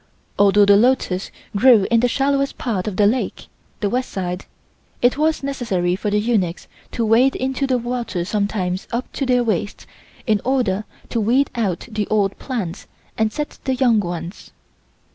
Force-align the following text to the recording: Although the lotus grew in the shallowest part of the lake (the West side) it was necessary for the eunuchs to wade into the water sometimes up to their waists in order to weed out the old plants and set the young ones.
Although 0.39 0.65
the 0.65 0.77
lotus 0.77 1.29
grew 1.55 1.85
in 1.91 1.99
the 1.99 2.07
shallowest 2.07 2.57
part 2.57 2.87
of 2.87 2.95
the 2.95 3.05
lake 3.05 3.49
(the 3.81 3.89
West 3.91 4.09
side) 4.09 4.45
it 4.99 5.15
was 5.15 5.43
necessary 5.43 5.95
for 5.95 6.09
the 6.09 6.19
eunuchs 6.19 6.67
to 6.93 7.05
wade 7.05 7.35
into 7.35 7.67
the 7.67 7.77
water 7.77 8.25
sometimes 8.25 8.87
up 8.91 9.13
to 9.13 9.27
their 9.27 9.43
waists 9.43 9.85
in 10.25 10.41
order 10.43 10.85
to 11.09 11.19
weed 11.21 11.51
out 11.53 11.87
the 11.91 12.07
old 12.07 12.39
plants 12.39 12.87
and 13.15 13.31
set 13.31 13.59
the 13.65 13.75
young 13.75 13.99
ones. 13.99 14.49